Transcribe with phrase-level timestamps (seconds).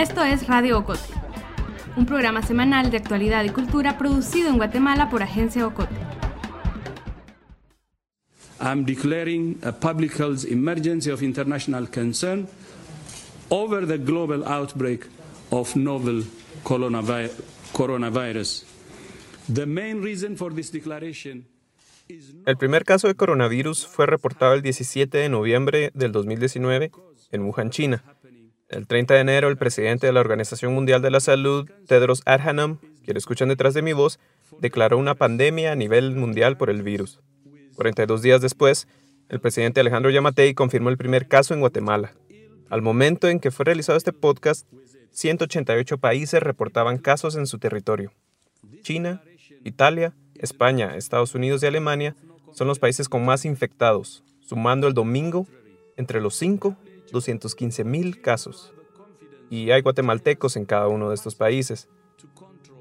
[0.00, 1.12] Esto es Radio Ocote,
[1.94, 5.94] un programa semanal de actualidad y cultura producido en Guatemala por Agencia Ocote.
[8.62, 12.48] I'm declaring a public health emergency of international concern
[13.50, 15.06] over the global outbreak
[15.50, 16.24] of novel
[16.64, 18.64] coronavirus.
[19.52, 21.44] The main reason for this declaration
[22.46, 26.90] el primer caso de coronavirus fue reportado el 17 de noviembre del 2019
[27.32, 28.02] en Wuhan, China.
[28.70, 32.78] El 30 de enero, el presidente de la Organización Mundial de la Salud, Tedros Adhanom,
[33.04, 34.20] quien escuchan detrás de mi voz,
[34.60, 37.20] declaró una pandemia a nivel mundial por el virus.
[37.74, 38.86] 42 días después,
[39.28, 42.12] el presidente Alejandro Yamatei confirmó el primer caso en Guatemala.
[42.68, 44.68] Al momento en que fue realizado este podcast,
[45.10, 48.12] 188 países reportaban casos en su territorio.
[48.82, 49.20] China,
[49.64, 52.14] Italia, España, Estados Unidos y Alemania
[52.52, 55.48] son los países con más infectados, sumando el domingo
[55.96, 56.76] entre los 5
[57.12, 58.72] 215 mil casos.
[59.50, 61.88] Y hay guatemaltecos en cada uno de estos países.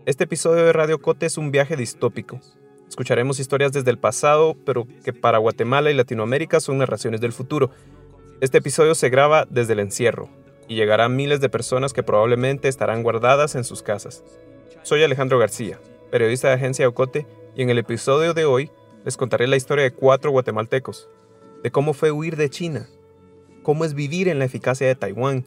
[0.05, 2.39] Este episodio de Radio Cote es un viaje distópico.
[2.88, 7.71] Escucharemos historias desde el pasado, pero que para Guatemala y Latinoamérica son narraciones del futuro.
[8.41, 10.30] Este episodio se graba desde el encierro
[10.67, 14.23] y llegará a miles de personas que probablemente estarán guardadas en sus casas.
[14.83, 15.80] Soy Alejandro García,
[16.11, 18.71] periodista de Agencia Ocote, y en el episodio de hoy
[19.03, 21.09] les contaré la historia de cuatro guatemaltecos,
[21.64, 22.88] de cómo fue huir de China,
[23.70, 25.45] cómo es vivir en la eficacia de Taiwán,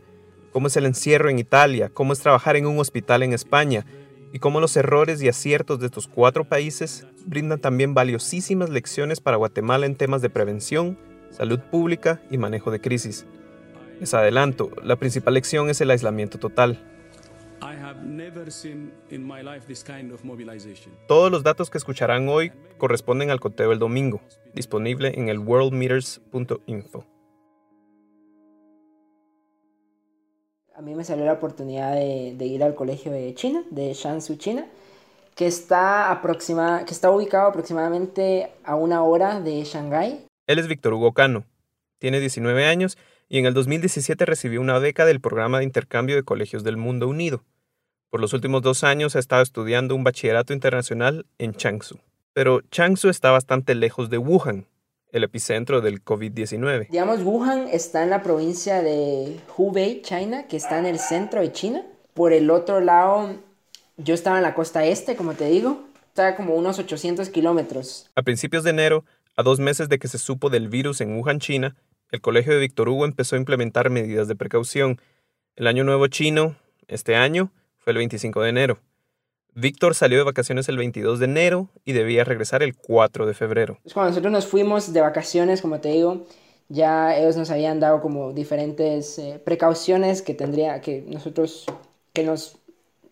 [0.52, 3.84] cómo es el encierro en Italia, cómo es trabajar en un hospital en España
[4.32, 9.38] y cómo los errores y aciertos de estos cuatro países brindan también valiosísimas lecciones para
[9.38, 10.96] Guatemala en temas de prevención,
[11.32, 13.26] salud pública y manejo de crisis.
[13.98, 16.78] Les adelanto, la principal lección es el aislamiento total.
[21.08, 24.20] Todos los datos que escucharán hoy corresponden al conteo del domingo,
[24.54, 27.04] disponible en el worldmeters.info.
[30.74, 34.66] a mí me salió la oportunidad de, ir al colegio de China, de Shansu, China,
[35.34, 40.26] que está, aproxima, que está ubicado aproximadamente a una hora de Shanghái.
[40.46, 41.44] Él es Víctor Hugo Cano,
[41.98, 42.98] tiene 19 años
[43.28, 47.08] y en el 2017 recibió una beca del programa de intercambio de colegios del mundo
[47.08, 47.44] unido.
[48.10, 51.98] Por los últimos dos años ha estado estudiando un bachillerato internacional en Changsu.
[52.34, 54.66] Pero Changsu está bastante lejos de Wuhan,
[55.12, 56.88] el epicentro del COVID-19.
[56.88, 61.52] Digamos, Wuhan está en la provincia de Hubei, China, que está en el centro de
[61.52, 61.84] China.
[62.14, 63.36] Por el otro lado,
[63.98, 68.10] yo estaba en la costa este, como te digo, estaba como unos 800 kilómetros.
[68.14, 69.04] A principios de enero,
[69.36, 71.76] a dos meses de que se supo del virus en Wuhan, China,
[72.10, 75.00] el colegio de Víctor Hugo empezó a implementar medidas de precaución.
[75.56, 76.56] El año nuevo chino,
[76.88, 78.78] este año, fue el 25 de enero.
[79.54, 83.78] Víctor salió de vacaciones el 22 de enero y debía regresar el 4 de febrero.
[83.92, 86.26] Cuando nosotros nos fuimos de vacaciones, como te digo,
[86.68, 91.66] ya ellos nos habían dado como diferentes eh, precauciones que tendría que nosotros,
[92.14, 92.56] que nos,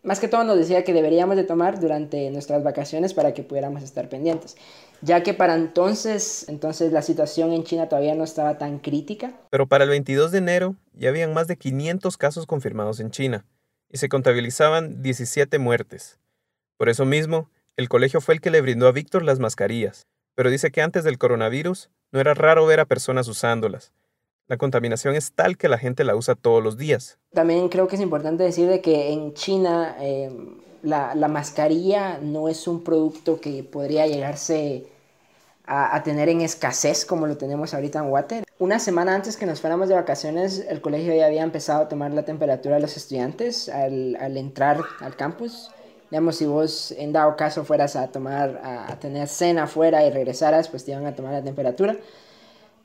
[0.02, 3.82] más que todo nos decía que deberíamos de tomar durante nuestras vacaciones para que pudiéramos
[3.82, 4.56] estar pendientes.
[5.02, 9.34] Ya que para entonces, entonces la situación en China todavía no estaba tan crítica.
[9.50, 13.44] Pero para el 22 de enero ya habían más de 500 casos confirmados en China
[13.90, 16.18] y se contabilizaban 17 muertes.
[16.80, 20.48] Por eso mismo, el colegio fue el que le brindó a Víctor las mascarillas, pero
[20.48, 23.92] dice que antes del coronavirus no era raro ver a personas usándolas.
[24.46, 27.18] La contaminación es tal que la gente la usa todos los días.
[27.34, 32.66] También creo que es importante decir de que en China em, la, mascarilla no es
[32.66, 34.86] un producto que podría llegarse
[35.66, 38.44] a, tener en escasez como lo tenemos ahorita en Water.
[38.58, 42.14] Una semana antes que nos fuéramos de vacaciones, el colegio ya había empezado a tomar
[42.14, 45.70] la temperatura de los estudiantes al, al entrar al campus
[46.10, 50.68] digamos, si vos en dado caso fueras a tomar, a, tener cena afuera y regresaras,
[50.68, 51.96] pues te iban a tomar la temperatura.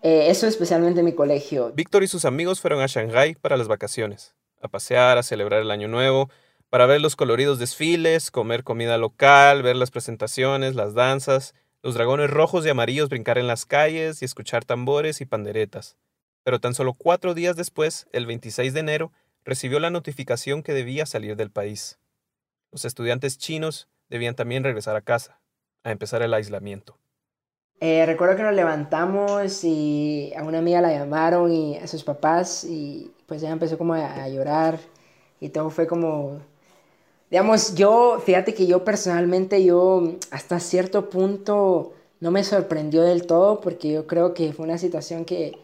[0.04, 1.72] Eh, eso especialmente en mi colegio.
[1.74, 5.72] Víctor y sus amigos fueron a Shanghái para las vacaciones, a pasear, a celebrar el
[5.72, 6.30] Año Nuevo,
[6.70, 12.30] para ver los coloridos desfiles, comer comida local, ver las presentaciones, las danzas, los dragones
[12.30, 15.98] rojos y amarillos brincar en las calles y escuchar tambores y panderetas.
[16.44, 19.12] Pero tan solo cuatro días después, el 26 de enero,
[19.44, 21.98] recibió la notificación que debía salir del país.
[22.76, 25.40] Los estudiantes chinos debían también regresar a casa,
[25.86, 26.98] a empezar el aislamiento.
[27.80, 32.66] Eh, recuerdo que nos levantamos y a una amiga la llamaron y a sus papás
[32.66, 34.78] y pues ella empezó como a, llorar
[35.40, 36.42] y todo fue como,
[37.32, 43.62] digamos, yo, fíjate que yo personalmente, yo hasta cierto punto no me sorprendió del todo
[43.62, 45.58] porque yo creo que fue una situación que,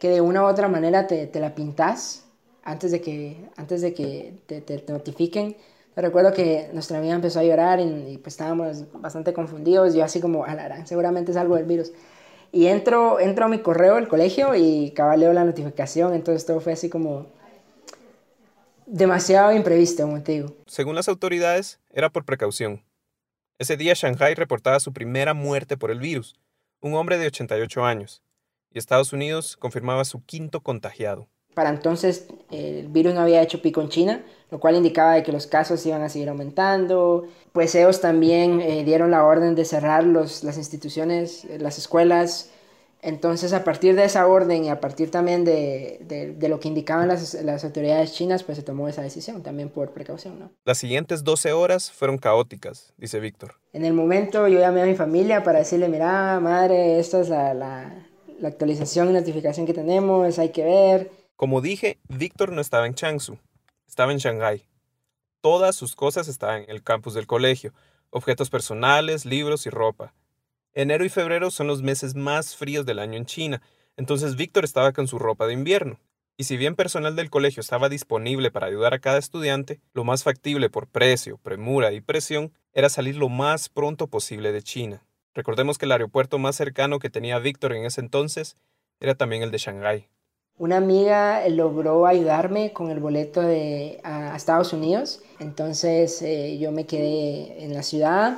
[0.00, 2.24] que de una u otra manera te, te la pintas
[2.62, 5.54] antes de que, antes de que te, te notifiquen
[6.00, 9.94] recuerdo que nuestra amiga empezó a llorar y, pues estábamos bastante confundidos.
[9.94, 11.92] Yo así como, alarán, seguramente es algo del virus.
[12.52, 16.14] Y entro, entro a mi correo del colegio y cabaleo la notificación.
[16.14, 17.26] Entonces todo fue así como...
[18.86, 20.56] demasiado imprevisto, como te digo.
[20.66, 22.82] Según las autoridades, era por precaución.
[23.58, 26.34] Ese día Shanghai reportaba su primera muerte por el virus,
[26.80, 28.22] un hombre de 88 años,
[28.72, 31.28] y Estados Unidos confirmaba su quinto contagiado.
[31.60, 35.30] Para entonces el virus no había hecho pico en China, lo cual indicaba de que
[35.30, 37.26] los casos iban a seguir aumentando.
[37.52, 42.48] Pues ellos también eh, dieron la orden de cerrar los, las instituciones, las escuelas,
[43.02, 47.64] entonces, a partir de esa orden y a partir también de, lo que indicaban las,
[47.64, 50.50] autoridades chinas, pues se tomó esa decisión, también por precaución, ¿no?
[50.64, 53.56] Las siguientes 12 horas fueron caóticas, dice Víctor.
[53.74, 57.52] En el momento yo llamé a mi familia para decirle, mira, madre, esta es la,
[57.52, 58.06] la,
[58.40, 61.19] la actualización y notificación que tenemos, hay que ver.
[61.40, 63.38] Como dije, Víctor no estaba en Changsu,
[63.88, 64.66] estaba en Shanghái.
[65.40, 67.72] Todas sus cosas estaban en el campus del colegio,
[68.10, 70.12] objetos personales, libros y ropa.
[70.74, 73.62] Enero y febrero son los meses más fríos del año en China,
[73.96, 75.98] entonces Víctor estaba con su ropa de invierno.
[76.36, 80.24] Y si bien personal del colegio estaba disponible para ayudar a cada estudiante, lo más
[80.24, 85.06] factible por precio, premura y presión era salir lo más pronto posible de China.
[85.32, 88.58] Recordemos que el aeropuerto más cercano que tenía Víctor en ese entonces
[89.00, 90.10] era también el de Shanghái.
[90.60, 96.84] Una amiga logró ayudarme con el boleto de, a Estados Unidos, entonces eh, yo me
[96.84, 98.36] quedé en la ciudad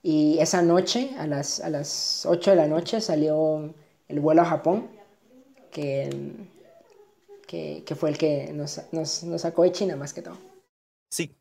[0.00, 3.74] y esa noche, a las, a las 8 de la noche, salió
[4.06, 4.86] el vuelo a Japón,
[5.72, 6.08] que,
[7.48, 10.38] que, fue el que nos, nos, nos sacó de China más que todo.
[11.10, 11.34] Sí,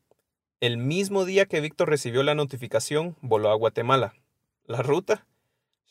[0.61, 4.15] el mismo día que Víctor recibió la notificación, voló a Guatemala.
[4.65, 5.27] La ruta,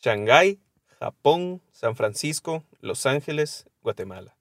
[0.01, 0.59] Shanghái,
[0.99, 4.35] Japón, San Francisco, Los Ángeles, Guatemala.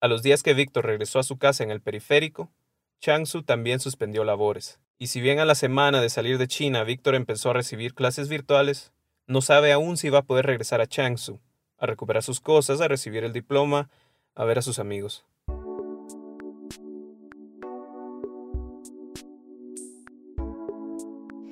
[0.00, 2.52] A los días que Víctor regresó a su casa en el periférico,
[3.00, 4.78] Changsu también suspendió labores.
[4.96, 8.28] Y si bien a la semana de salir de China Víctor empezó a recibir clases
[8.28, 8.92] virtuales,
[9.26, 11.40] no sabe aún si va a poder regresar a Changsu,
[11.78, 13.90] a recuperar sus cosas, a recibir el diploma,
[14.36, 15.24] a ver a sus amigos.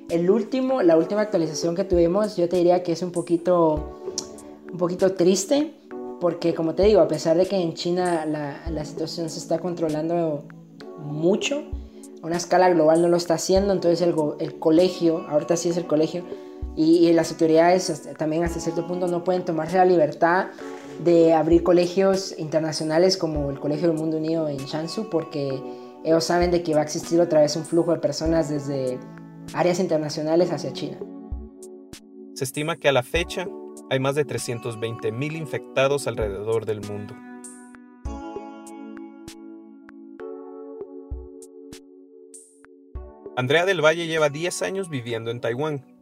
[0.09, 4.01] El último, la última actualización que tuvimos, yo te diría que es un poquito,
[4.71, 5.73] un poquito triste,
[6.19, 9.59] porque como te digo, a pesar de que en China la, la situación se está
[9.59, 10.43] controlando
[10.99, 11.63] mucho,
[12.21, 15.77] a una escala global no lo está haciendo, entonces el, el colegio, ahorita sí es
[15.77, 16.23] el colegio,
[16.75, 20.47] y, las autoridades también hasta cierto punto no pueden tomarse la libertad
[21.03, 25.61] de abrir colegios internacionales como el Colegio del Mundo Unido en Shansu porque
[26.05, 28.97] ellos saben de que va a existir otra vez un flujo de personas desde
[29.53, 30.97] áreas internacionales hacia China.
[32.33, 33.45] Se estima que a la fecha
[33.89, 37.15] hay más de 320.000 infectados alrededor del mundo.
[43.35, 45.97] Andrea del Valle lleva 10 años viviendo en Taiwán.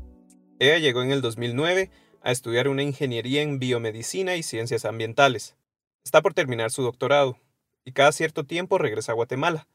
[0.60, 1.92] Ella llegó en el 2009
[2.22, 5.56] a estudiar una ingeniería en biomedicina y ciencias ambientales.
[6.04, 7.38] Está por terminar su doctorado
[7.86, 9.68] y cada cierto tiempo regresa a Guatemala,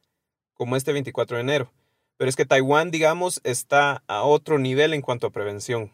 [0.55, 1.73] como este 24 de enero.
[2.19, 5.93] Pero es que Taiwán, digamos, está a otro nivel en cuanto a prevención.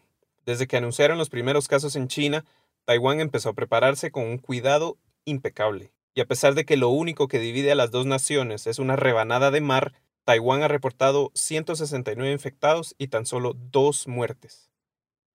[0.49, 2.43] Desde que anunciaron los primeros casos en China,
[2.85, 5.93] Taiwán empezó a prepararse con un cuidado impecable.
[6.15, 8.95] Y a pesar de que lo único que divide a las dos naciones es una
[8.95, 9.93] rebanada de mar,
[10.23, 14.71] Taiwán ha reportado 169 infectados y tan solo dos muertes.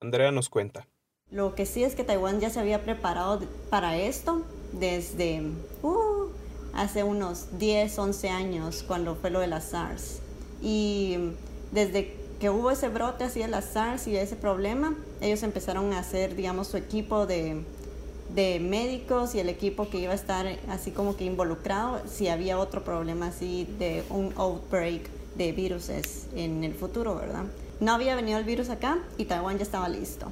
[0.01, 0.89] Andrea nos cuenta.
[1.31, 3.41] Lo que sí es que Taiwán ya se había preparado
[3.71, 5.43] para esto desde
[5.85, 6.27] uh,
[6.73, 10.23] hace unos 10, 11 años, cuando fue lo de la SARS.
[10.61, 11.19] Y
[11.71, 16.01] desde que hubo ese brote así de la SARS y ese problema, ellos empezaron a
[16.01, 17.65] hacer, digamos, su equipo de
[18.35, 22.59] de médicos y el equipo que iba a estar así como que involucrado si había
[22.59, 25.89] otro problema así de un outbreak de virus
[26.37, 27.45] en el futuro, ¿verdad?
[27.81, 30.27] No había venido el virus acá y Taiwán ya estaba listo.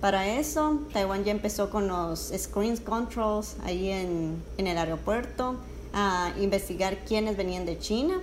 [0.00, 5.54] Para eso, Taiwán ya empezó con los screens controls ahí en, en el aeropuerto,
[5.92, 8.20] a investigar quiénes venían de China,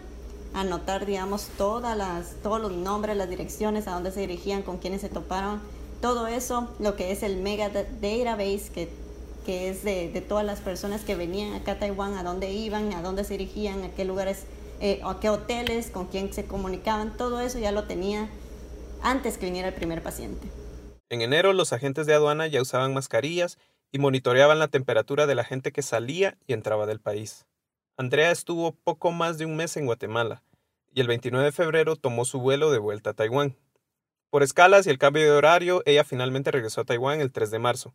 [0.54, 5.02] anotar, digamos, todas las, todos los nombres, las direcciones, a dónde se dirigían, con quiénes
[5.02, 5.62] se toparon,
[6.02, 8.90] todo eso, lo que es el mega database que
[9.50, 13.02] que es de, todas las personas que venían acá a Taiwán, a dónde iban, a
[13.02, 14.46] dónde se dirigían, a qué lugares,
[14.80, 18.30] eh, a qué hoteles, con quién se comunicaban, todo eso ya lo tenía
[19.02, 20.48] antes que viniera el primer paciente.
[21.10, 23.58] En enero los agentes de aduana ya usaban mascarillas
[23.92, 27.48] y monitoreaban la temperatura de la gente que salía y entraba del país.
[28.00, 30.42] Andrea estuvo poco más de un mes en Guatemala
[30.94, 33.58] y el 29 de febrero tomó su vuelo de vuelta a Taiwán.
[34.30, 37.60] Por escalas y el cambio de horario, ella finalmente regresó a Taiwán el 3 de
[37.60, 37.94] marzo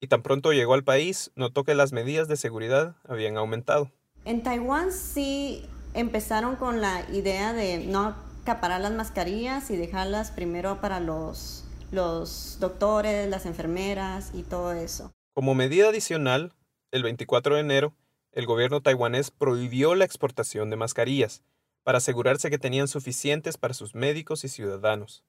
[0.00, 3.92] y tan pronto llegó al país, notó que las medidas de seguridad habían aumentado.
[4.24, 10.80] En Taiwán sí empezaron con la idea de no acaparar las mascarillas y dejarlas primero
[10.80, 15.12] para los, los doctores, las enfermeras y todo eso.
[15.34, 16.54] Como medida adicional,
[16.90, 17.94] el 24 de enero,
[18.32, 21.42] el gobierno taiwanés prohibió la exportación de mascarillas
[21.82, 25.24] para asegurarse que tenían suficientes para sus médicos y ciudadanos.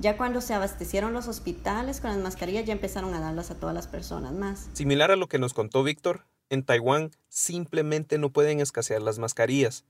[0.00, 3.74] Ya cuando se abastecieron los hospitales con las mascarillas, ya empezaron a darlas a todas
[3.74, 4.68] las personas más.
[4.72, 9.84] Similar a lo que nos contó Víctor, en Taiwán simplemente no pueden escasear las mascarillas.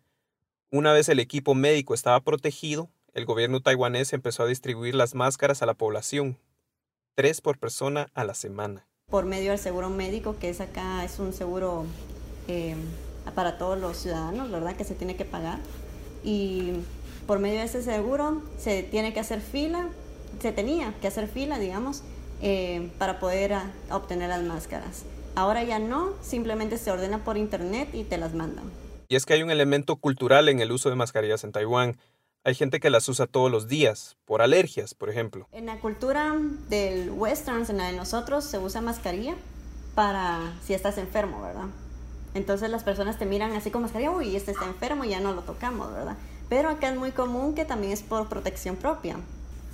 [0.70, 5.62] Una vez el equipo médico estaba protegido, el gobierno taiwanés empezó a distribuir las máscaras
[5.62, 6.36] a la población,
[7.14, 8.86] tres por persona a la semana.
[9.06, 11.86] Por medio del seguro médico, que es acá, es un seguro
[12.48, 12.76] eh,
[13.34, 14.76] para todos los ciudadanos, ¿verdad?
[14.76, 15.58] Que se tiene que pagar.
[16.22, 16.72] Y
[17.26, 19.88] por medio de ese seguro se tiene que hacer fila,
[20.40, 22.02] se tenía que hacer fila, digamos,
[22.42, 23.54] eh, para poder
[23.90, 25.04] obtener las máscaras.
[25.34, 28.64] Ahora ya no, simplemente se ordena por internet y te las mandan.
[29.08, 31.96] Y es que hay un elemento cultural en el uso de mascarillas en Taiwán.
[32.44, 35.48] Hay gente que las usa todos los días, por alergias, por ejemplo.
[35.52, 36.34] En la cultura
[36.68, 39.34] del western, en la de nosotros, se usa mascarilla
[39.94, 41.68] para si estás enfermo, ¿verdad?
[42.34, 45.42] Entonces las personas te miran así con mascarilla, uy, este está enfermo, ya no lo
[45.42, 46.16] tocamos, ¿verdad?
[46.48, 49.16] Pero acá es muy común que también es por protección propia.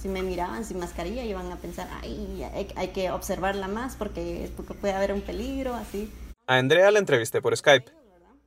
[0.00, 2.42] Si me miraban sin mascarilla, iban a pensar, ay,
[2.76, 6.10] hay, que observarla más porque, porque puede haber un peligro, así.
[6.46, 7.90] A Andrea la entrevisté por Skype.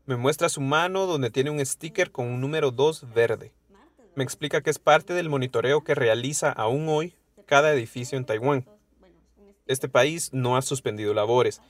[0.05, 3.51] Me muestra su mano donde tiene un sticker con un número 2 verde.
[4.15, 7.15] Me explica que es parte del monitoreo que realiza aún hoy
[7.45, 8.65] cada edificio en Taiwán.
[9.65, 11.61] Este país no ha suspendido labores.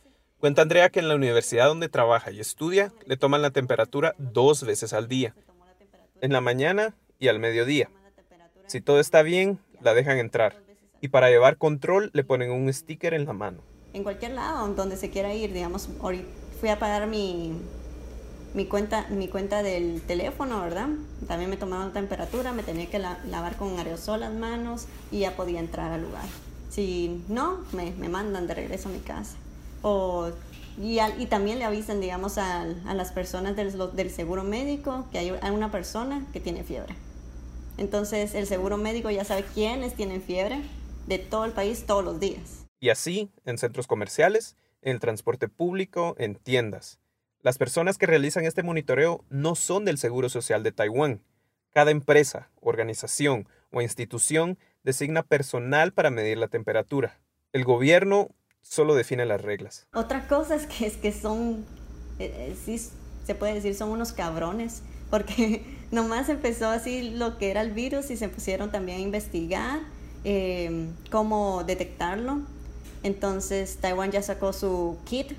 [0.44, 4.66] Cuenta Andrea que en la universidad donde trabaja y estudia le toman la temperatura dos
[4.66, 5.34] veces al día
[6.20, 7.90] en la mañana y al mediodía.
[8.68, 10.58] Si todo está bien, la dejan entrar.
[11.00, 13.62] Y para llevar control le ponen un sticker en la mano.
[13.94, 15.88] En cualquier lado donde se quiera ir, digamos,
[16.60, 17.54] fui a pagar mi,
[18.54, 20.90] mi, cuenta, mi cuenta del teléfono, ¿verdad?
[21.26, 25.62] También me tomaron temperatura, me tenía que lavar con aerosol las manos y ya podía
[25.62, 26.26] entrar al lugar.
[26.70, 29.38] Si no, me, me mandan de regreso a mi casa.
[29.84, 30.32] O
[30.82, 35.20] y, y también le avisan, digamos, a, a las personas del, del, seguro médico que
[35.20, 36.96] hay, una persona que tiene fiebre.
[37.78, 40.62] Entonces el seguro médico ya sabe quiénes tienen fiebre
[41.08, 42.66] de todo el país todos los días.
[42.80, 47.00] Y así, en centros comerciales, en transporte público, en tiendas.
[47.42, 51.22] Las personas que realizan este monitoreo no son del Seguro Social de Taiwán.
[51.72, 57.20] Cada empresa, organización o institución designa personal para medir la temperatura.
[57.52, 58.30] El gobierno
[58.64, 59.86] solo define las reglas.
[59.94, 61.66] Otra cosa es que, es que son,
[62.18, 62.82] eh, eh, sí
[63.26, 68.10] se puede decir, son unos cabrones, porque nomás empezó así lo que era el virus
[68.10, 69.80] y se pusieron también a investigar
[70.24, 72.42] em, cómo detectarlo.
[73.04, 75.34] Entonces Taiwán ya sacó su kit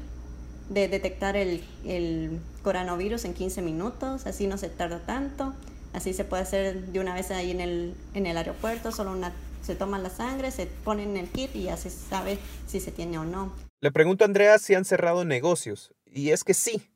[0.68, 5.52] de detectar el, el, coronavirus en 15 minutos, así no se tarda tanto,
[5.92, 9.32] así se puede hacer de una vez ahí en el, en el aeropuerto, solo una
[9.64, 12.92] se toma la sangre, se pone en el kit y ya se sabe si se
[12.92, 13.52] tiene o no.
[13.80, 16.88] Le pregunto a Andrea si han cerrado negocios, y es que sí,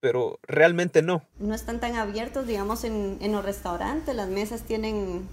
[0.00, 1.22] pero realmente no.
[1.38, 5.28] No están tan abiertos, digamos, en, en los restaurantes, las mesas tienen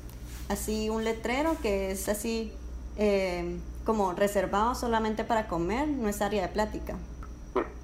[0.49, 2.51] así un letrero que es así
[2.97, 6.97] eh, como reservado solamente para comer, no es área de plática.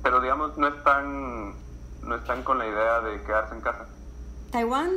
[0.04, 1.56] pero digamos, no están,
[2.04, 3.88] no están con la idea de quedarse en casa.
[4.52, 4.92] Taiwán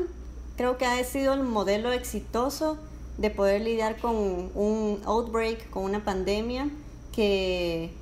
[0.57, 2.79] creo que ha sido el modelo exitoso
[3.19, 6.71] de poder lidiar con un outbreak, con una pandemia
[7.13, 7.93] que,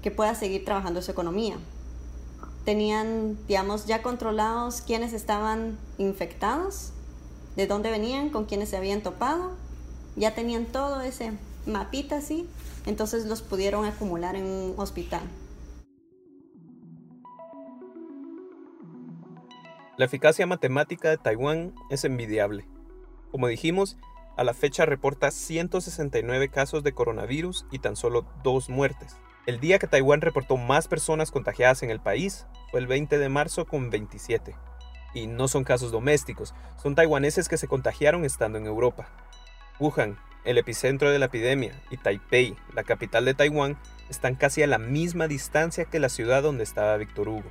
[0.00, 1.56] que pueda seguir trabajando su economía.
[2.64, 6.92] Tenían, digamos, ya controlados quiénes estaban infectados,
[7.56, 9.52] de dónde venían, con quiénes se habían topado,
[10.14, 11.32] ya tenían todo ese
[11.66, 12.48] mapita así,
[12.86, 15.22] entonces los pudieron acumular en un hospital.
[19.96, 22.64] La eficacia matemática de Taiwán es envidiable.
[23.30, 23.98] Como dijimos,
[24.36, 29.16] a la fecha reporta 169 casos de coronavirus y tan solo dos muertes.
[29.46, 33.28] El día que Taiwán reportó más personas contagiadas en el país fue el 20 de
[33.28, 34.54] marzo con 27.
[35.14, 39.08] Y no son casos domésticos, son taiwaneses que se contagiaron estando en Europa.
[39.78, 43.76] Wuhan, el epicentro de la epidemia, y Taipei, la capital de Taiwán,
[44.08, 47.50] están casi a la misma distancia que la ciudad donde estaba Víctor Hugo.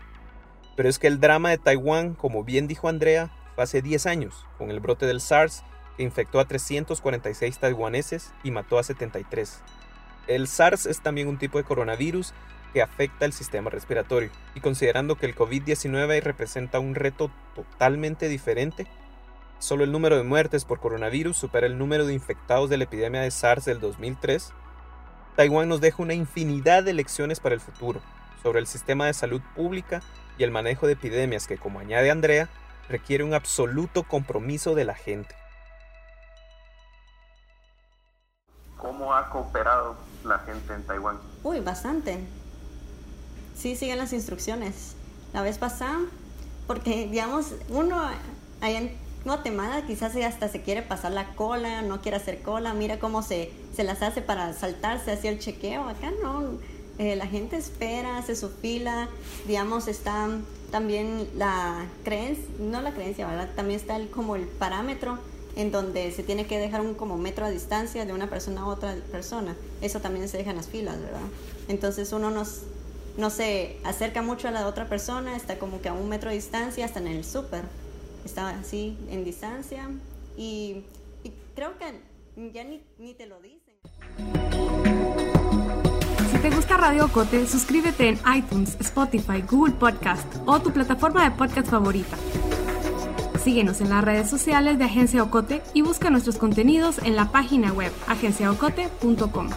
[0.75, 4.45] Pero es que el drama de Taiwán, como bien dijo Andrea, fue hace 10 años,
[4.57, 5.63] con el brote del SARS
[6.03, 9.61] infectó a 346 taiwaneses y mató a 73.
[10.27, 12.33] El SARS es también un tipo de coronavirus
[12.73, 18.85] que afecta el sistema respiratorio, y considerando que el COVID-19 representa un reto totalmente diferente,
[19.57, 23.21] solo el número de muertes por coronavirus supera el número de infectados de la epidemia
[23.21, 24.53] de SARS del 2003,
[25.35, 28.01] Taiwán nos deja una infinidad de lecciones para el futuro
[28.43, 30.01] sobre el sistema de salud pública
[30.37, 32.49] y el manejo de epidemias que, como añade Andrea,
[32.87, 35.35] requiere un absoluto compromiso de la gente.
[38.81, 41.19] ¿Cómo ha cooperado la gente en Taiwán?
[41.43, 42.19] Uy, bastante.
[43.55, 44.95] Sí, siguen las instrucciones.
[45.33, 45.99] la vez pasada,
[46.65, 48.01] porque digamos, uno
[48.61, 48.91] allá en
[49.25, 53.51] Guatemala quizás hasta se quiere pasar la cola, no quiere hacer cola, mira cómo se,
[53.75, 56.57] se las hace para saltarse hacia el chequeo, acá no,
[56.97, 59.09] eh, la gente espera, hace su fila,
[59.45, 60.29] digamos, está
[60.71, 63.49] también la creencia, no la creencia, ¿verdad?
[63.55, 65.17] También está el, como el parámetro
[65.55, 68.67] en donde se tiene que dejar un como metro a distancia de una persona a
[68.67, 69.55] otra persona.
[69.81, 71.21] Eso también se deja en las filas, ¿verdad?
[71.67, 72.61] Entonces uno nos,
[73.17, 76.35] no se acerca mucho a la otra persona, está como que a un metro de
[76.35, 77.63] distancia, hasta en el súper,
[78.25, 79.89] está así en distancia
[80.37, 80.83] y,
[81.55, 81.99] creo que
[82.53, 83.75] ya ni, ni te lo dicen.
[86.31, 91.35] Si te gusta Radio Cote, suscríbete en iTunes, Spotify, Google Podcast o tu plataforma de
[91.35, 92.15] podcast favorita.
[93.49, 97.73] Síguenos en las redes sociales de Agencia Ocote y busca nuestros contenidos en la página
[97.73, 99.49] web agenciaocote.com.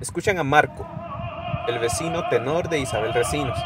[0.00, 0.88] Escuchan a Marco,
[1.68, 3.58] el vecino tenor de Isabel Recinos.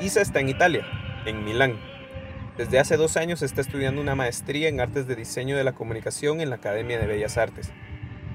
[0.00, 0.86] Isa está en Italia,
[1.24, 1.95] en Milán
[2.56, 6.40] desde hace dos años está estudiando una maestría en artes de diseño de la comunicación
[6.40, 7.70] en la Academia de Bellas Artes.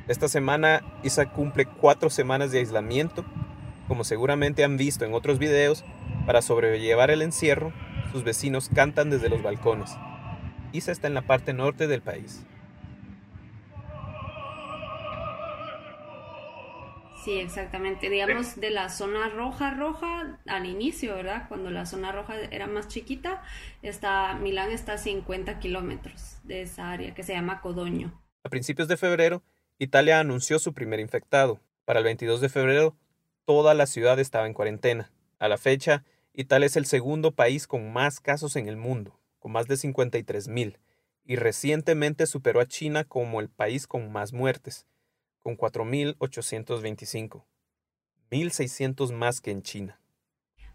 [0.07, 3.25] Esta semana Isa cumple cuatro semanas de aislamiento.
[3.87, 5.83] Como seguramente han visto en otros videos,
[6.27, 7.73] para sobrellevar el encierro,
[8.11, 9.91] sus vecinos cantan desde los balcones.
[10.71, 12.45] Isa está en la parte norte del país.
[17.23, 18.09] Sí, exactamente.
[18.09, 21.47] Digamos, de la zona roja, roja, al inicio, ¿verdad?
[21.47, 23.43] Cuando la zona roja era más chiquita,
[23.83, 28.19] está, Milán está a 50 kilómetros de esa área que se llama Codoño.
[28.43, 29.43] A principios de febrero,
[29.77, 31.59] Italia anunció su primer infectado.
[31.85, 32.97] Para el 22 de febrero,
[33.45, 35.11] toda la ciudad estaba en cuarentena.
[35.37, 39.51] A la fecha, Italia es el segundo país con más casos en el mundo, con
[39.51, 40.79] más de 53 mil,
[41.23, 44.87] y recientemente superó a China como el país con más muertes
[45.41, 47.43] con 4.825,
[48.31, 50.01] 1.600 más que en China.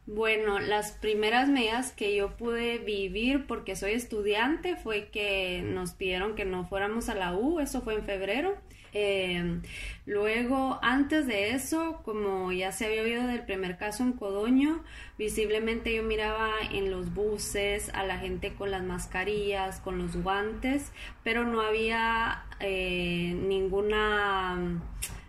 [0.07, 6.37] Bueno, las primeras medidas que yo pude vivir porque soy estudiante fue que nos pidieron
[6.37, 8.57] que no fuéramos a la U, eso fue en febrero.
[8.98, 9.61] Eh,
[10.06, 14.82] luego, antes de eso, como ya se había oído del primer caso en Codoño,
[15.18, 20.92] visiblemente yo miraba en los buses a la gente con las mascarillas, con los guantes,
[21.22, 24.80] pero no había eh, ninguna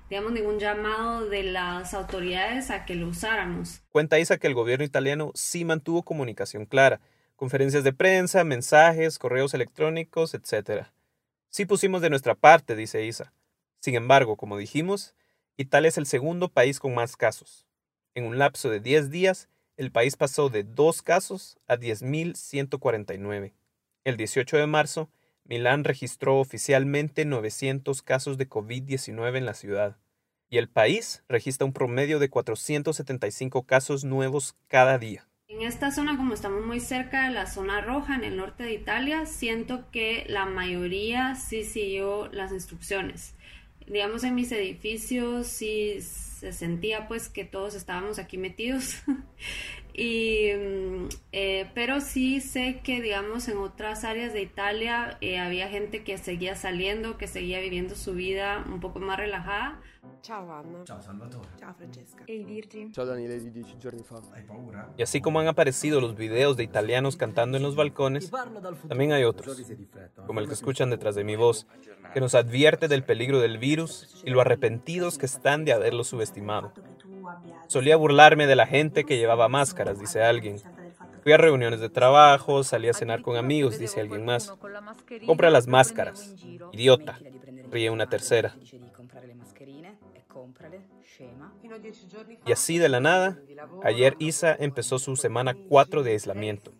[0.09, 3.81] digamos, ningún llamado de las autoridades a que lo usáramos.
[3.89, 7.01] Cuenta Isa que el gobierno italiano sí mantuvo comunicación clara,
[7.35, 10.85] conferencias de prensa, mensajes, correos electrónicos, etc.
[11.49, 13.33] Sí pusimos de nuestra parte, dice Isa.
[13.79, 15.15] Sin embargo, como dijimos,
[15.57, 17.67] Italia es el segundo país con más casos.
[18.15, 23.53] En un lapso de 10 días, el país pasó de 2 casos a 10.149.
[24.03, 25.09] El 18 de marzo,
[25.43, 29.97] Milán registró oficialmente 900 casos de COVID-19 en la ciudad,
[30.49, 35.27] y el país registra un promedio de 475 casos nuevos cada día.
[35.47, 38.73] En esta zona, como estamos muy cerca de la zona roja en el norte de
[38.73, 43.35] Italia, siento que la mayoría sí siguió las instrucciones.
[43.87, 48.97] Digamos, en mis edificios sí se sentía pues que todos estábamos aquí metidos
[49.99, 55.69] Y, mm, eh, pero sí sé que, digamos, en otras áreas de Italia eh, había
[55.69, 59.81] gente que seguía saliendo, que seguía viviendo su vida un poco más relajada.
[60.21, 60.83] Ciao Anna.
[60.85, 61.47] Ciao Salvatore.
[61.57, 62.23] Ciao Francesca.
[62.27, 62.91] Ehi Virgi.
[62.91, 64.21] Ciao Daniele di dieci giorni fa.
[64.33, 64.93] ¿Hai paura?
[64.97, 68.31] Y así como han aparecido los videos de italianos cantando en los balcones,
[68.87, 69.59] también hay otros,
[70.25, 71.67] como el que escuchan detrás de mi voz,
[72.13, 76.71] que nos advierte del peligro del virus y lo arrepentidos que están de haberlo subestimado.
[77.67, 80.57] Solía burlarme de la gente que llevaba máscaras, dice alguien.
[81.23, 84.53] Fui a reuniones de trabajo, salí a cenar con amigos, dice alguien más.
[85.25, 86.35] Compra las máscaras.
[86.71, 87.19] Idiota,
[87.69, 88.55] ríe una tercera.
[92.45, 93.39] Y así de la nada,
[93.83, 96.71] ayer Isa empezó su semana 4 de aislamiento.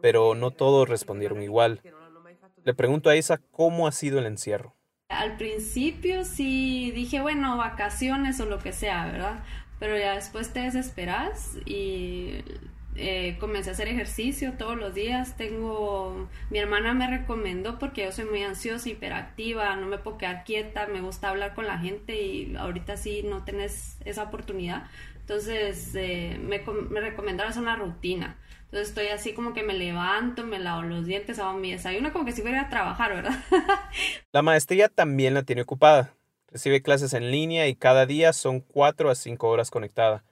[0.00, 1.80] Pero no todos respondieron igual.
[2.64, 4.73] Le pregunto a Isa cómo ha sido el encierro.
[5.08, 9.44] Al principio sí dije, bueno, vacaciones o lo que sea, ¿verdad?
[9.78, 12.42] Pero ya después te desesperas y
[12.96, 15.36] eh, comencé a hacer ejercicio todos los días.
[15.36, 20.44] Tengo, mi hermana me recomendó porque yo soy muy ansiosa, hiperactiva, no me puedo quedar
[20.44, 24.84] quieta, me gusta hablar con la gente y ahorita sí no tenés esa oportunidad.
[25.20, 28.36] Entonces eh, me, me recomendaron hacer una rutina.
[28.74, 32.24] Entonces estoy así como que me levanto, me lavo los dientes, hago mi desayuno, como
[32.24, 33.38] que si fuera a trabajar, ¿verdad?
[34.32, 36.12] la maestría también la tiene ocupada.
[36.48, 40.24] Recibe clases en línea y cada día son 4 a 5 horas conectada.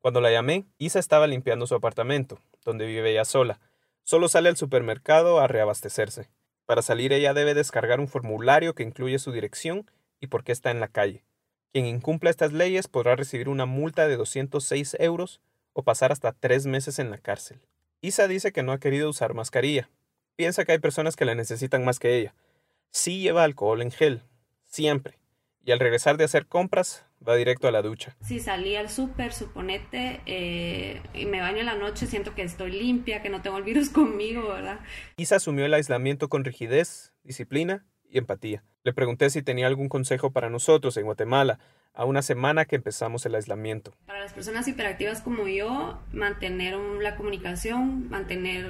[0.00, 3.60] Cuando la llamé, Isa estaba limpiando su apartamento, donde vive ella sola.
[4.04, 6.28] Solo sale al supermercado a reabastecerse.
[6.66, 10.70] Para salir ella debe descargar un formulario que incluye su dirección y por qué está
[10.70, 11.24] en la calle.
[11.72, 15.40] Quien incumpla estas leyes podrá recibir una multa de 206 euros
[15.72, 17.58] o pasar hasta tres meses en la cárcel.
[18.00, 19.88] Isa dice que no ha querido usar mascarilla.
[20.36, 22.34] Piensa que hay personas que la necesitan más que ella.
[22.90, 24.22] Sí lleva alcohol en gel,
[24.64, 25.18] siempre.
[25.64, 28.16] Y al regresar de hacer compras, va directo a la ducha.
[28.22, 32.70] Si salí al súper, suponete, eh, y me baño en la noche, siento que estoy
[32.70, 34.80] limpia, que no tengo el virus conmigo, ¿verdad?
[35.16, 38.62] Isa asumió el aislamiento con rigidez, disciplina y empatía.
[38.84, 41.58] Le pregunté si tenía algún consejo para nosotros en Guatemala,
[41.96, 43.94] a una semana que empezamos el aislamiento.
[44.06, 48.66] Para las personas hiperactivas como yo, mantener la comunicación, mantener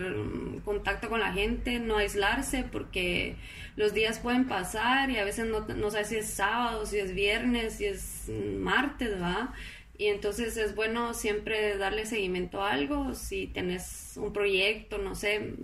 [0.65, 3.37] contacto con la gente, no aislarse, porque
[3.75, 7.15] los días pueden pasar y a veces no, no sabes si es sábado, si es
[7.15, 9.53] viernes, si es martes, ¿va?
[9.99, 15.55] Y entonces es bueno siempre darle seguimiento a algo, si tenés un proyecto, no sé,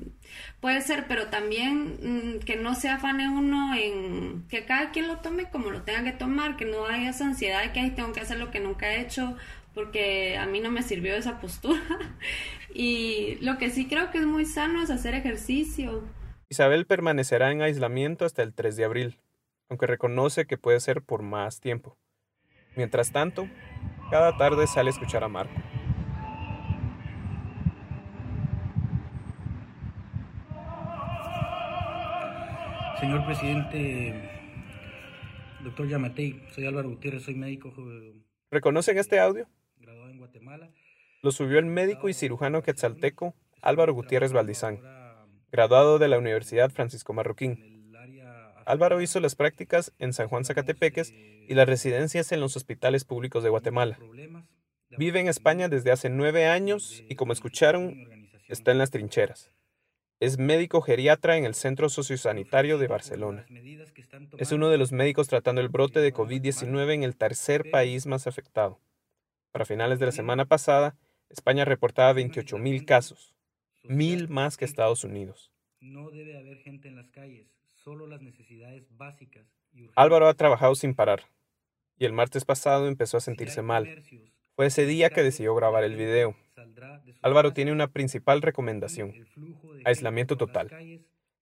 [0.60, 5.18] puede ser, pero también mm, que no se afane uno en que cada quien lo
[5.18, 8.12] tome como lo tenga que tomar, que no haya esa ansiedad de que Ay, tengo
[8.12, 9.36] que hacer lo que nunca he hecho,
[9.74, 11.80] porque a mí no me sirvió esa postura.
[12.74, 16.04] y lo que sí creo que es muy sano es hacer ejercicio.
[16.48, 19.18] Isabel permanecerá en aislamiento hasta el 3 de abril,
[19.68, 21.96] aunque reconoce que puede ser por más tiempo.
[22.74, 23.48] Mientras tanto,
[24.10, 25.54] cada tarde sale a escuchar a Marco.
[32.98, 34.30] Señor presidente,
[35.64, 37.72] doctor Yamatei, soy Álvaro Gutiérrez, soy médico.
[38.50, 39.48] ¿Reconocen este audio?
[39.76, 40.70] Graduado en Guatemala.
[41.20, 44.80] Lo subió el médico y cirujano quetzalteco Álvaro Gutiérrez Valdizán,
[45.50, 47.71] graduado de la Universidad Francisco Marroquín.
[48.66, 53.42] Álvaro hizo las prácticas en San Juan Zacatepeques y las residencias en los hospitales públicos
[53.42, 53.98] de Guatemala.
[54.98, 57.96] Vive en España desde hace nueve años y como escucharon,
[58.48, 59.50] está en las trincheras.
[60.20, 63.44] Es médico geriatra en el Centro Sociosanitario de Barcelona.
[64.38, 68.26] Es uno de los médicos tratando el brote de COVID-19 en el tercer país más
[68.26, 68.78] afectado.
[69.50, 70.96] Para finales de la semana pasada,
[71.28, 73.34] España reportaba 28.000 casos,
[73.82, 75.50] mil más que Estados Unidos.
[75.80, 77.48] No debe haber gente en las calles,
[77.82, 79.44] solo las necesidades básicas.
[79.96, 81.22] Álvaro ha trabajado sin parar
[81.98, 84.04] y el martes pasado empezó a sentirse mal.
[84.54, 86.36] Fue ese día que decidió grabar el video.
[87.22, 89.14] Álvaro tiene una principal recomendación,
[89.84, 90.68] aislamiento total.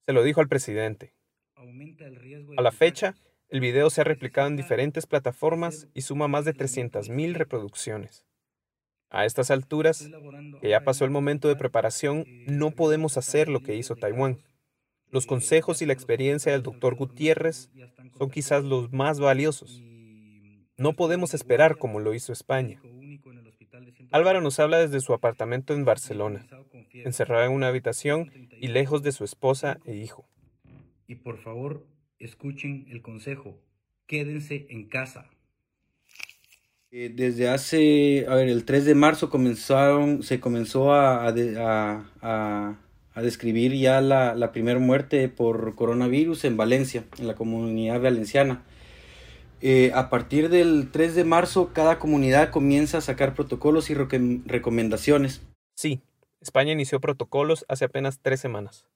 [0.06, 1.12] Se lo dijo al presidente.
[2.56, 3.14] A la fecha,
[3.48, 8.24] el video se ha replicado en diferentes plataformas y suma más de 300.000 reproducciones.
[9.10, 10.08] A estas alturas,
[10.60, 14.38] que ya pasó el momento de preparación, no podemos hacer lo que hizo Taiwán.
[15.10, 17.70] Los consejos y la experiencia del doctor Gutiérrez
[18.16, 19.82] son quizás los más valiosos.
[20.76, 22.80] No podemos esperar como lo hizo España.
[24.12, 26.46] Álvaro nos habla desde su apartamento en Barcelona,
[26.92, 30.28] encerrado en una habitación y lejos de su esposa e hijo.
[31.06, 31.86] Y por favor,
[32.18, 33.58] escuchen el consejo.
[34.06, 35.30] Quédense en casa.
[36.92, 42.78] Eh, desde hace, a ver, el 3 de marzo comenzaron, se comenzó a, a, a,
[43.16, 48.62] describir ya la, la primera muerte por coronavirus en Valencia, en la comunidad valenciana.
[49.62, 55.42] Eh, a partir del 3 de marzo, cada comunidad comienza a sacar protocolos y recomendaciones.
[55.74, 56.00] Sí,
[56.40, 58.86] España inició protocolos hace apenas tres semanas.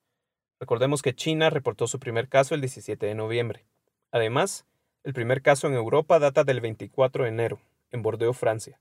[0.59, 3.67] Recordemos que China reportó su primer caso el 17 de noviembre.
[4.11, 4.65] Además,
[5.03, 7.59] el primer caso en Europa data del 24 de enero,
[7.91, 8.81] en Bordeaux, Francia.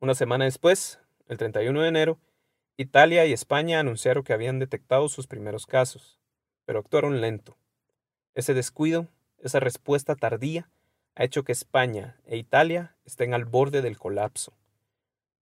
[0.00, 2.18] Una semana después, el 31 de enero,
[2.78, 6.20] Italia y España anunciaron que habían detectado sus primeros casos,
[6.66, 7.56] pero actuaron lento.
[8.34, 9.08] Ese descuido,
[9.38, 10.68] esa respuesta tardía,
[11.14, 14.52] ha hecho que España e Italia estén al borde del colapso.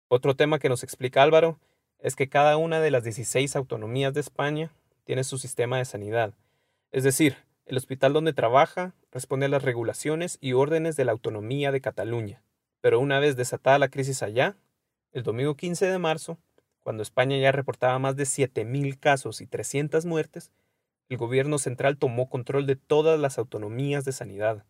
[0.07, 1.59] Otro tema que nos explica Álvaro
[1.99, 4.71] es que cada una de las 16 autonomías de España
[5.03, 6.35] tiene su sistema de sanidad.
[6.93, 11.73] Es decir, el hospital donde trabaja responde a las regulaciones y órdenes de la autonomía
[11.73, 12.45] de Cataluña.
[12.81, 14.57] Pero una vez desatada la crisis allá,
[15.11, 16.39] el domingo 15 de marzo,
[16.85, 20.53] cuando España ya reportaba más de 7.000 casos y 300 muertes,
[21.09, 24.65] el gobierno central tomó control de todas las autonomías de sanidad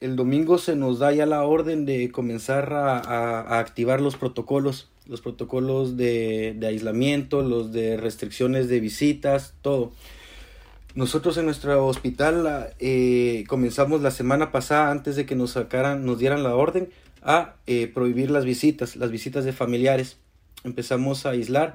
[0.00, 5.20] el domingo se nos da ya la orden de comenzar a, activar los protocolos, los
[5.20, 9.92] protocolos de, aislamiento, los de restricciones de visitas, todo.
[10.94, 16.18] Nosotros en nuestro hospital eh, comenzamos la semana pasada, antes de que nos sacaran, nos
[16.18, 16.88] dieran la orden,
[17.22, 20.16] a eh, prohibir las visitas, las visitas de familiares.
[20.64, 21.74] Empezamos a aislar,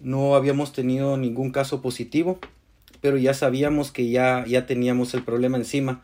[0.00, 2.38] no habíamos tenido ningún caso positivo,
[3.00, 6.02] pero ya sabíamos que ya, ya teníamos el problema encima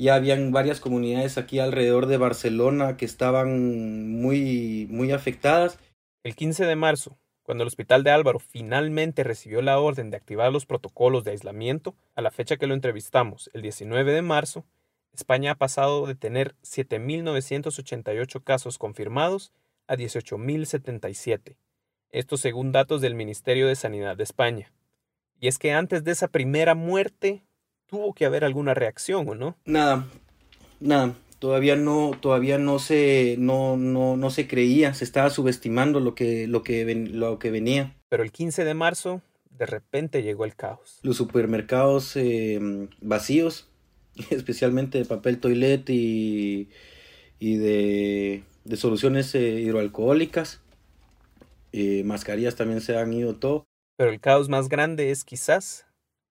[0.00, 5.78] ya habían varias comunidades aquí alrededor de Barcelona que estaban muy, muy afectadas.
[6.24, 10.52] El 15 de marzo, Cuando el hospital de Álvaro finalmente recibió la orden de activar
[10.52, 14.64] los protocolos de aislamiento, a la fecha que lo entrevistamos, el 19 de marzo,
[15.12, 19.52] España ha pasado de tener 7.988 casos confirmados
[19.90, 21.56] a 18.077.
[22.12, 24.72] Esto según datos del Ministerio de Sanidad de España.
[25.40, 27.42] Y es que antes de esa primera muerte
[27.86, 29.56] tuvo que haber alguna reacción, ¿o no?
[29.64, 30.06] Nada,
[30.78, 31.14] nada.
[31.40, 36.46] Todavía no, todavía no se, no, no, no se creía, se estaba subestimando lo que,
[36.46, 37.96] lo, que lo que venía.
[38.08, 41.00] Pero el 15 de marzo, de repente llegó el caos.
[41.02, 42.60] Los supermercados eh,
[43.00, 43.68] vacíos,
[44.30, 46.68] especialmente de papel toilet y,
[47.40, 50.62] y de, de soluciones eh, hidroalcohólicas.
[51.72, 53.66] Eh, mascarillas también se han ido todo.
[53.96, 55.86] Pero el caos más grande es quizás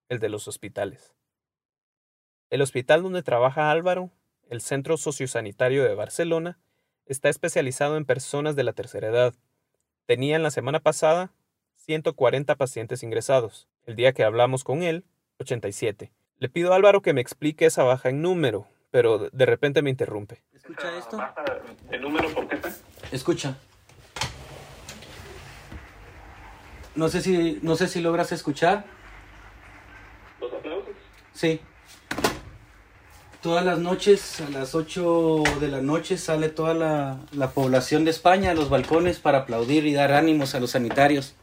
[0.08, 1.14] el de los hospitales.
[2.50, 4.10] El hospital donde trabaja Álvaro,
[4.50, 6.58] el Centro Sociosanitario de Barcelona,
[7.06, 9.36] está especializado en personas de la tercera edad.
[10.06, 11.34] Tenía en la semana pasada
[11.76, 13.68] 140 pacientes ingresados.
[13.86, 15.04] El día que hablamos con él,
[15.40, 16.12] 87.
[16.38, 19.90] Le pido a Álvaro que me explique esa baja en número, pero de repente me
[19.90, 20.42] interrumpe.
[20.70, 21.18] ¿Escucha esto?
[21.90, 22.60] ¿El número por qué?
[23.12, 23.58] Escucha.
[26.94, 28.86] No sé si, no sé si logras escuchar.
[30.40, 30.94] ¿Los aplausos?
[31.34, 31.60] Sí.
[33.42, 38.12] Todas las noches, a las 8 de la noche, sale toda la, la población de
[38.12, 41.36] España a los balcones para aplaudir y dar ánimos a los sanitarios.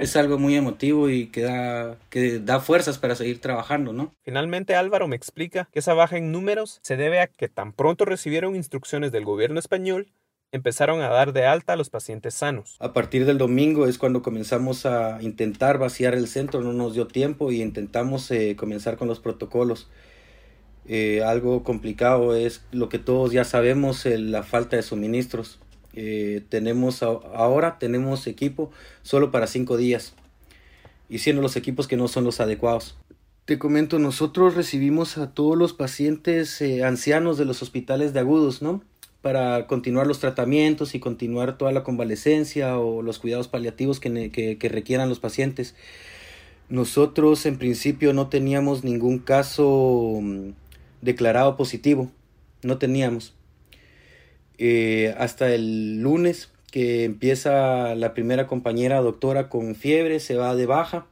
[0.00, 4.12] Es algo muy emotivo y que da, que da fuerzas para seguir trabajando, ¿no?
[4.22, 8.04] Finalmente Álvaro me explica que esa baja en números se debe a que tan pronto
[8.04, 10.08] recibieron instrucciones del gobierno español,
[10.54, 12.76] empezaron a dar de alta a los pacientes sanos.
[12.78, 17.08] A partir del domingo es cuando comenzamos a intentar vaciar el centro, no nos dio
[17.08, 19.88] tiempo y intentamos eh, comenzar con los protocolos.
[20.86, 25.58] Eh, algo complicado es lo que todos ya sabemos, eh, la falta de suministros.
[25.96, 28.70] Eh, tenemos ahora tenemos equipo
[29.02, 30.14] solo para cinco días
[31.08, 32.96] y siendo los equipos que no son los adecuados.
[33.44, 38.82] Te comento, nosotros recibimos a todos los pacientes ancianos de los hospitales de agudos, ¿no?
[39.20, 44.68] Para continuar los tratamientos y continuar toda la convalecencia o los cuidados paliativos que, que
[44.68, 45.74] requieran los pacientes.
[46.68, 50.50] Nosotros en principio no teníamos ningún caso mm,
[51.02, 52.10] declarado positivo.
[52.62, 53.34] No teníamos.
[54.58, 60.66] Eh, hasta el lunes que empieza la primera compañera doctora con fiebre, se va de
[60.66, 61.06] baja.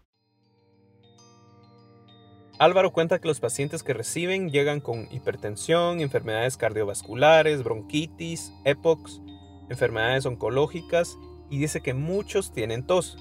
[2.59, 9.21] Álvaro cuenta que los pacientes que reciben llegan con hipertensión, enfermedades cardiovasculares, bronquitis, EPOX,
[9.69, 11.19] enfermedades oncológicas
[11.51, 13.17] y dice que muchos tienen tos.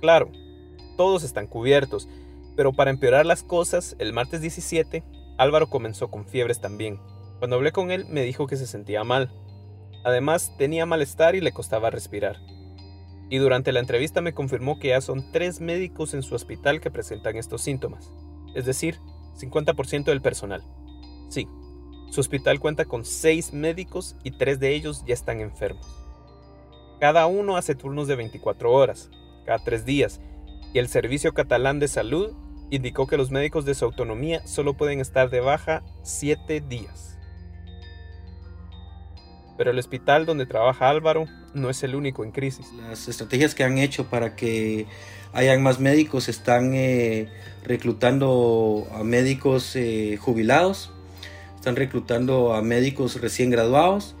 [0.00, 0.30] Claro,
[0.96, 2.08] todos están cubiertos,
[2.56, 5.04] pero para empeorar las cosas, el martes 17
[5.38, 6.98] Álvaro comenzó con fiebres también.
[7.38, 9.32] Cuando hablé con él me dijo que se sentía mal.
[10.04, 12.40] Además tenía malestar y le costaba respirar.
[13.30, 16.90] Y durante la entrevista me confirmó que ya son tres médicos en su hospital que
[16.90, 18.12] presentan estos síntomas,
[18.54, 18.98] es decir,
[19.38, 20.62] 50% del personal.
[21.28, 21.46] Sí,
[22.10, 25.86] su hospital cuenta con seis médicos y tres de ellos ya están enfermos.
[27.00, 29.10] Cada uno hace turnos de 24 horas,
[29.44, 30.20] cada tres días,
[30.72, 32.32] y el Servicio Catalán de Salud
[32.70, 37.17] indicó que los médicos de su autonomía solo pueden estar de baja 7 días.
[39.58, 42.72] Pero el hospital donde trabaja Álvaro no es el único en crisis.
[42.72, 44.86] Las estrategias que han hecho para que
[45.34, 47.28] hayan más médicos están eh,
[47.64, 50.90] reclutando a médicos eh, jubilados,
[51.54, 54.14] están reclutando a médicos recién graduados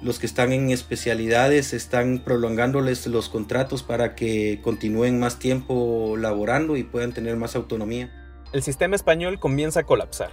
[0.00, 6.76] los que están en especialidades están prolongándoles los contratos para que continúen más tiempo laborando
[6.76, 8.12] y puedan tener más autonomía.
[8.52, 10.30] El sistema español comienza a colapsar.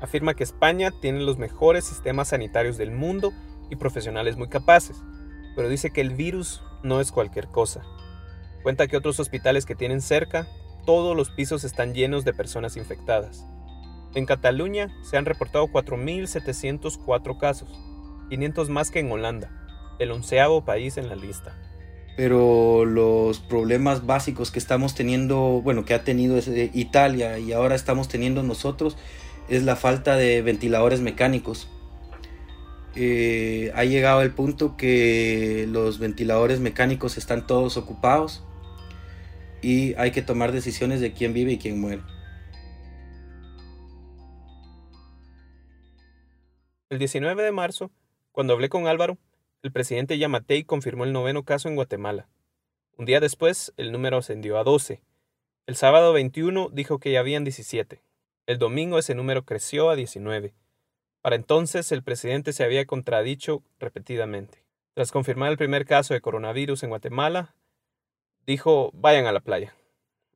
[0.00, 3.32] Afirma que España tiene los mejores sistemas sanitarios del mundo
[3.70, 4.96] y profesionales muy capaces,
[5.54, 7.82] pero dice que el virus no es cualquier cosa.
[8.62, 10.48] Cuenta que otros hospitales que tienen cerca,
[10.84, 13.46] todos los pisos están llenos de personas infectadas.
[14.14, 17.68] En Cataluña se han reportado 4.704 casos,
[18.30, 19.50] 500 más que en Holanda,
[19.98, 21.54] el onceavo país en la lista.
[22.16, 26.38] Pero los problemas básicos que estamos teniendo, bueno, que ha tenido
[26.72, 28.96] Italia y ahora estamos teniendo nosotros,
[29.48, 31.68] es la falta de ventiladores mecánicos.
[32.98, 38.42] Eh, ha llegado el punto que los ventiladores mecánicos están todos ocupados
[39.60, 42.02] y hay que tomar decisiones de quién vive y quién muere.
[46.88, 47.90] El 19 de marzo,
[48.32, 49.18] cuando hablé con Álvaro,
[49.62, 52.28] el presidente Yamatei confirmó el noveno caso en Guatemala.
[52.96, 55.02] Un día después, el número ascendió a 12.
[55.66, 58.00] El sábado 21 dijo que ya habían 17.
[58.46, 60.54] El domingo ese número creció a 19.
[61.26, 64.62] Para entonces, el presidente se había contradicho repetidamente.
[64.94, 67.56] Tras confirmar el primer caso de coronavirus en Guatemala,
[68.46, 69.74] Dijo, vayan a la playa.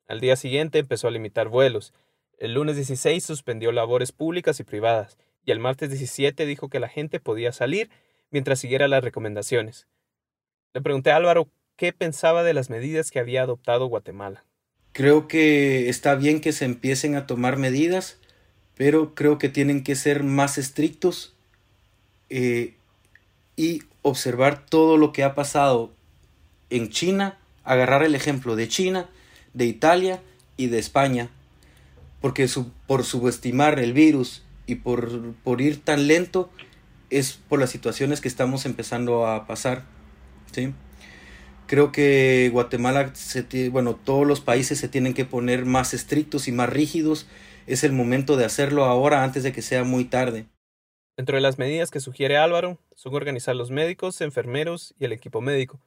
[0.09, 1.95] Al día siguiente empezó a limitar vuelos.
[2.39, 5.17] El lunes 16 suspendió labores públicas y privadas.
[5.45, 7.89] Y el martes 17 dijo que la gente podía salir
[8.33, 9.87] mientras siguiera las recomendaciones.
[10.75, 14.45] Le pregunté a Álvaro qué pensaba de las medidas que había adoptado Guatemala.
[14.91, 18.20] Creo que está bien que se empiecen a tomar medidas,
[18.81, 21.35] pero creo que tienen que ser más estrictos
[22.31, 22.77] eh,
[23.55, 25.93] y observar todo lo que ha pasado
[26.71, 29.11] en China, agarrar el ejemplo de China,
[29.53, 30.23] de Italia
[30.57, 31.29] y de España,
[32.23, 32.49] porque
[32.87, 36.51] por subestimar el virus y por, por ir tan lento
[37.11, 39.85] es por las situaciones que estamos empezando a pasar.
[40.53, 40.73] ¿sí?
[41.67, 46.53] Creo que Guatemala, se, bueno, todos los países se tienen que poner más estrictos y
[46.53, 47.27] más rígidos.
[47.71, 50.47] Es el momento de hacerlo ahora antes de que sea muy tarde.
[51.17, 55.41] Dentro de las medidas que sugiere Álvaro son organizar los médicos, enfermeros y el equipo
[55.41, 55.81] médico,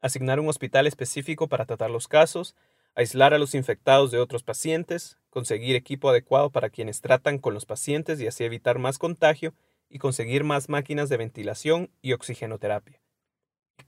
[0.00, 2.54] asignar un hospital específico para tratar los casos,
[2.94, 7.66] aislar a los infectados de otros pacientes, conseguir equipo adecuado para quienes tratan con los
[7.66, 9.52] pacientes y así evitar más contagio
[9.88, 13.00] y conseguir más máquinas de ventilación y oxigenoterapia.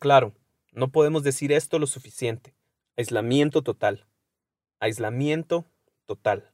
[0.00, 0.34] Claro,
[0.72, 2.56] no podemos decir esto lo suficiente.
[2.96, 4.08] Aislamiento total.
[4.80, 5.66] Aislamiento
[6.04, 6.52] total.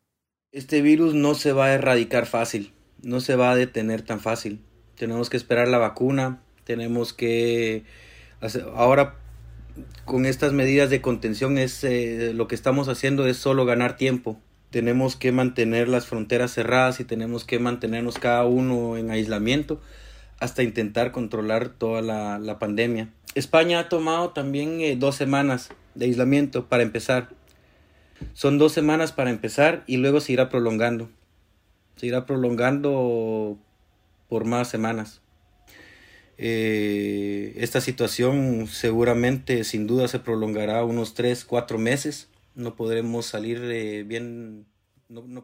[0.54, 4.60] Este virus no se va a erradicar fácil, no se va a detener tan fácil.
[4.96, 7.82] Tenemos que esperar la vacuna, tenemos que...
[8.76, 9.16] Ahora
[10.04, 14.38] con estas medidas de contención es eh, lo que estamos haciendo es solo ganar tiempo.
[14.70, 19.80] Tenemos que mantener las fronteras cerradas y tenemos que mantenernos cada uno en aislamiento
[20.38, 23.08] hasta intentar controlar toda la, la pandemia.
[23.34, 27.30] España ha tomado también eh, dos semanas de aislamiento para empezar.
[28.32, 31.10] Son dos semanas para empezar y luego se irá prolongando.
[31.96, 33.58] Se irá prolongando
[34.28, 35.20] por más semanas.
[36.36, 42.28] Eh, esta situación seguramente, sin duda, se prolongará unos tres, cuatro meses.
[42.54, 44.66] No podremos salir eh, bien.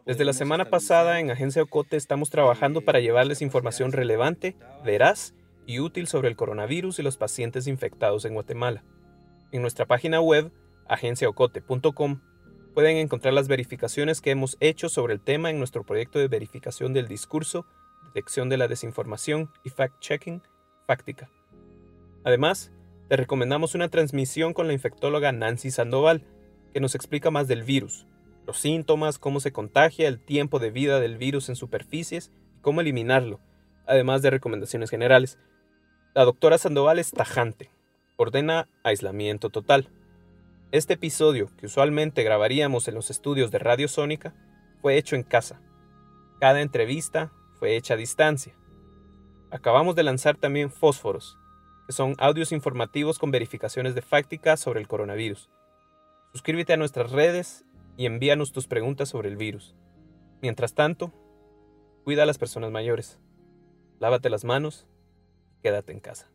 [0.05, 5.33] Desde la semana pasada en Agencia Ocote estamos trabajando para llevarles información relevante, veraz
[5.65, 8.83] y útil sobre el coronavirus y los pacientes infectados en Guatemala.
[9.51, 10.51] En nuestra página web,
[10.87, 12.19] agenciaocote.com,
[12.73, 16.93] pueden encontrar las verificaciones que hemos hecho sobre el tema en nuestro proyecto de verificación
[16.93, 17.65] del discurso,
[18.05, 20.41] detección de la desinformación y fact-checking,
[20.87, 21.29] Fáctica.
[22.23, 22.71] Además,
[23.07, 26.25] te recomendamos una transmisión con la infectóloga Nancy Sandoval,
[26.73, 28.07] que nos explica más del virus,
[28.45, 32.81] los síntomas, cómo se contagia, el tiempo de vida del virus en superficies y cómo
[32.81, 33.39] eliminarlo,
[33.87, 35.37] además de recomendaciones generales.
[36.13, 37.69] La doctora Sandoval es tajante.
[38.17, 39.89] Ordena aislamiento total.
[40.71, 44.33] Este episodio, que usualmente grabaríamos en los estudios de Radio Sónica,
[44.81, 45.61] fue hecho en casa.
[46.39, 48.55] Cada entrevista fue hecha a distancia.
[49.51, 51.37] Acabamos de lanzar también Fósforos,
[51.87, 55.49] que son audios informativos con verificaciones de fáctica sobre el coronavirus.
[56.31, 57.65] Suscríbete a nuestras redes
[57.97, 59.75] y envíanos tus preguntas sobre el virus.
[60.41, 61.11] Mientras tanto,
[62.05, 63.19] cuida a las personas mayores.
[63.99, 64.87] Lávate las manos
[65.61, 66.31] quédate en casa.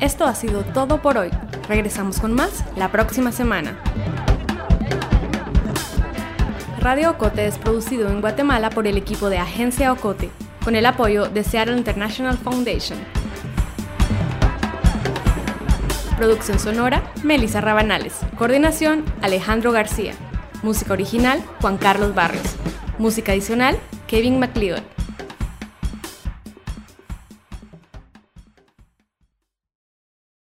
[0.00, 1.30] Esto ha sido todo por hoy.
[1.68, 3.78] Regresamos con más la próxima semana.
[6.80, 10.30] Radio Ocote es producido en Guatemala por el equipo de Agencia Ocote,
[10.62, 12.98] con el apoyo de Seattle International Foundation.
[16.18, 18.18] Producción sonora, Melissa Rabanales.
[18.36, 20.12] Coordinación, Alejandro García.
[20.62, 22.56] Música original, Juan Carlos Barrios.
[22.98, 24.95] Música adicional, Kevin McLeod.